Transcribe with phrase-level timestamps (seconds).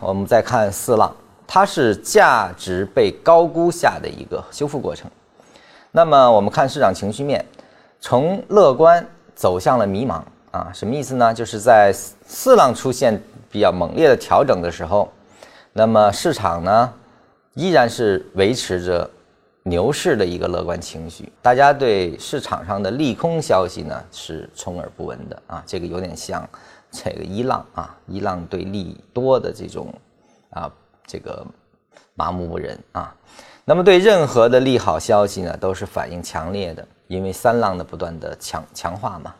[0.00, 1.14] 我们再看四浪，
[1.46, 5.10] 它是价值被高估下的一个修复过程。
[5.92, 7.44] 那么我们看市场情绪面，
[8.00, 11.34] 从乐观走向了迷茫啊，什么意思呢？
[11.34, 11.92] 就是在
[12.26, 15.12] 四浪出现比较猛烈的调整的时候，
[15.74, 16.90] 那么市场呢
[17.52, 19.08] 依然是维持着
[19.64, 26.48] 牛市的一个乐观情绪，大家对市场上的利空消息呢是充耳不闻的啊，这个有点像
[26.90, 29.92] 这个一浪啊，一浪对利多的这种
[30.50, 30.70] 啊
[31.06, 31.46] 这个
[32.14, 33.14] 麻木不仁啊。
[33.64, 39.34] 那么对任何的利好消息呢，都是反应强烈的，因为三浪的不断的强强化嘛。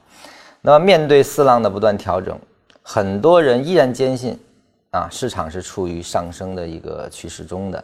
[0.60, 2.38] 那么面对四浪的不断调整，
[2.82, 4.38] 很多人依然坚信，
[4.90, 7.82] 啊，市场是处于上升的一个趋势中的。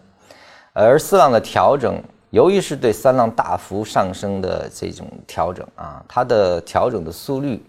[0.73, 7.65] 而四浪的调整，由于是对三浪大幅上升的这种调整啊，它的调整的速率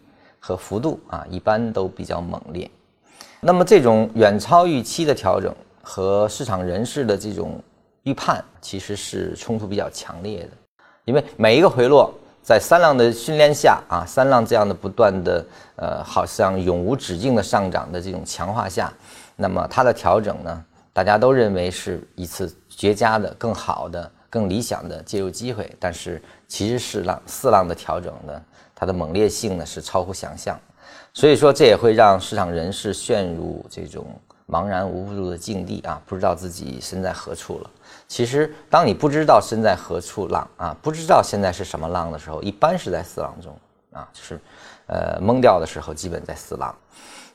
[0.47, 2.69] 和幅度啊，一般都比较猛烈。
[3.41, 7.61] 那么这种远超预期的调整和市场人士的这种。
[8.03, 10.51] 预判其实是冲突比较强烈的，
[11.03, 12.09] 因为每一个回落
[12.41, 18.93] 在三浪的训练下啊，三浪这样的不断的呃，好像永无止境的上涨的这种强化下，
[19.35, 28.41] 那么它的调整呢，大家都认为是一次绝佳的、更好的、更理想的介入机会，但是其实是浪四浪的调整呢，
[28.75, 30.59] 它的猛烈性呢是超乎想象，
[31.13, 34.05] 所以说这也会让市场人士陷入这种
[34.47, 37.69] 茫然无助的境地啊，不知道自己身在何处了。
[38.07, 43.53] 其实，当你不知道身在何处浪啊，不知道现在是什么浪的时候，一般是在四浪中
[43.91, 44.39] 啊，就是，
[44.85, 46.73] 呃，懵掉的时候，基本在四浪。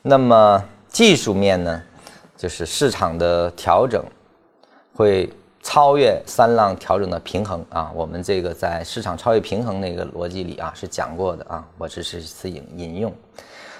[0.01, 1.83] 那么技术面呢，
[2.35, 4.03] 就是市场的调整
[4.95, 5.31] 会
[5.63, 7.91] 超越三浪调整的平衡啊。
[7.95, 13.11] 我们这个在市场超越平衡那个逻辑里啊是讲过的啊，我只是一次引引用。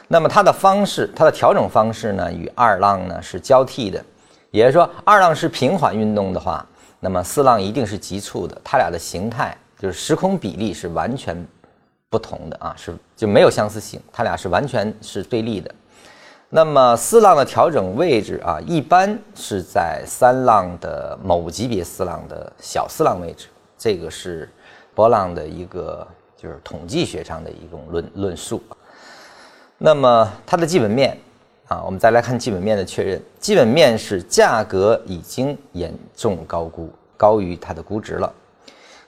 [0.07, 4.03] 那么它的方式，它的调整方式呢，与二浪呢是交替的，
[4.51, 6.65] 也就是说，二浪是平缓运动的话。
[6.99, 11.35] 那么四浪一定是急促的，它俩的形态就是时空比例是完全
[12.09, 15.69] 不同的啊，是就没有相似性，它俩是完全是对立的。
[16.55, 24.47] 那么四浪的调整位置啊，一般是在三浪的某级别四浪的小四浪位置，这个是
[24.93, 28.61] 波浪的一个就是统计学上的一种论论述。
[29.79, 31.17] 那么它的基本面。
[31.69, 33.19] 啊，我们再来看基本面的确认。
[33.39, 38.31] 基本面是价格已经严重高估，高于它的估值了。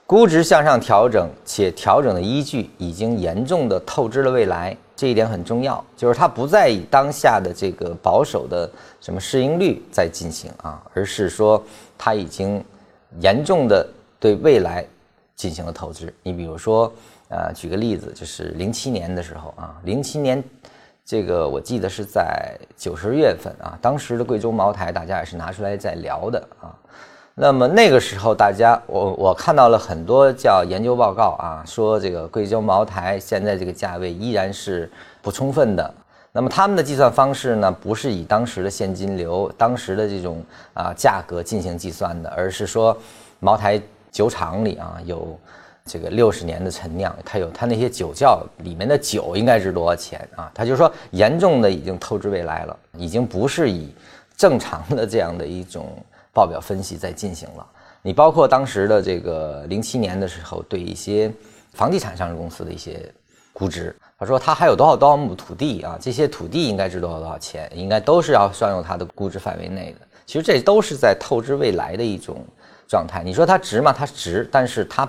[0.06, 5.84] 估值向上调整，且调整的依据已经严重的透支了未来，这一点很重要。
[5.96, 8.68] 就是它不再以当下的这个保守的
[9.00, 11.62] 什么市盈率在进行啊，而是说
[11.96, 12.64] 它已经
[13.20, 13.86] 严重的
[14.18, 14.84] 对未来
[15.34, 16.12] 进行了投资。
[16.22, 16.92] 你比如说，
[17.28, 20.42] 呃，举个例子，就是零七年的时候啊，零七年。
[21.08, 26.74] 这个我记得是在九十月份啊，当时的贵州茅台大家也是拿出来在聊的啊。
[27.38, 35.94] 那么那个时候大家，我我看到了很多叫研究报告啊，说这个贵州茅台现在这个价位依然是不充分的。
[36.32, 40.42] 那么他们的计算方式呢，不是以当时的现金流、当时的这种
[40.72, 42.96] 啊价格进行计算的，而是说
[43.38, 43.78] 茅台
[44.10, 45.38] 酒厂里啊有。
[45.88, 50.50] 这个六十年的陈酿，它有它那些酒窖里面的酒应该值多少钱啊？
[50.52, 53.94] 他就说严重的已经透支未来了，已经不是以
[54.36, 55.96] 正常的这样的一种
[56.36, 57.66] 报表分析在进行了。
[58.02, 61.32] 你包括当时的这个零七年的时候，对一些
[61.72, 63.10] 房地产上市公司的一些
[63.54, 65.96] 估值，他说他还有多少多少亩土地啊？
[65.98, 67.72] 这些土地应该值多少多少钱？
[67.74, 70.06] 应该都是要算入他的估值范围内的。
[70.26, 72.44] 其实这都是在透支未来的一种
[72.86, 73.22] 状态。
[73.24, 73.94] 你说它值吗？
[73.96, 75.08] 它值，但是它。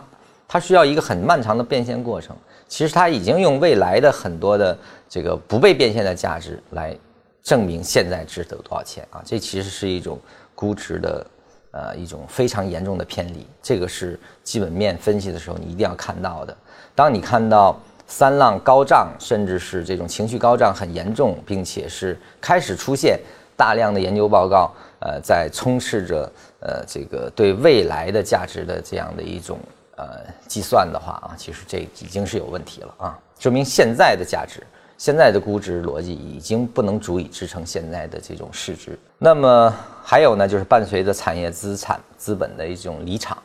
[0.49, 2.33] 它需要一个很漫长的变现过程。
[2.69, 4.77] 其实它已经用未来的很多的
[5.09, 6.97] 这个不被变现的价值来
[7.43, 9.21] 证明现在值得多少钱啊！
[9.25, 10.17] 这其实是一种
[10.57, 11.27] 估值的
[11.69, 13.45] 呃一种非常严重的偏离。
[13.61, 16.57] 这个是基本面分析的时候你一定要看到的。
[16.95, 23.19] 当你看到三浪高涨，甚至是这种情绪高涨很严重，并且是开始出现
[23.55, 26.31] 大量的研究报告，呃，在充斥着
[26.61, 29.59] 呃这个对未来的价值的这样的一种。
[29.99, 34.61] 呃，计算的话啊，其实这已经是有问题了啊，说明现在的价值、
[34.97, 38.97] 现在的估值逻辑已经不能足以支撑现在的这种市值。
[39.19, 39.73] 那么
[40.03, 43.37] 还有呢，就是伴随着产业资产资本的一种离场，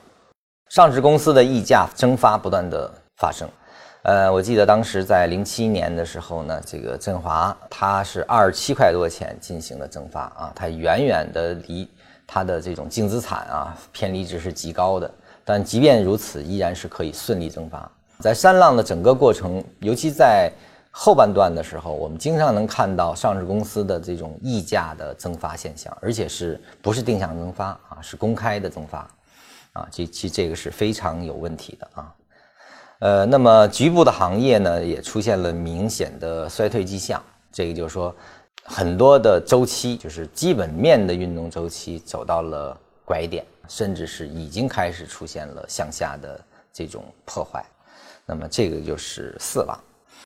[0.70, 3.46] 上市公司的溢价蒸发不断的发生。
[4.04, 11.88] 呃，我记得当时在零七年的时候呢，这个振华它是二十七块多钱进行了蒸发啊，它远远的离
[12.26, 15.08] 它的这种净资产啊偏离值是极高的。
[15.44, 17.88] 但即便如此，依然是可以顺利蒸发。
[18.18, 20.50] 在三浪的整个过程，尤其在
[20.94, 27.98] 后半段的时候，我们经常能看到上市公司的这种溢价的增发现象，而且是不是定向增发啊？
[28.02, 28.98] 是公开的增发，
[29.72, 32.14] 啊，这其实这个是非常有问题的啊。
[32.98, 37.20] 呃，那么局部的行业呢，也出现了明显的衰退迹象。
[37.50, 38.14] 这个就是说，
[38.62, 46.38] 很多的周期，就是基本面的运动周期走到了拐点，甚至是已经开始出现了向下的
[46.70, 47.64] 这种破坏。
[48.26, 49.76] 那么这个就是四浪。